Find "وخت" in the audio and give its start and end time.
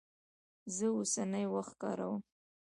1.53-1.73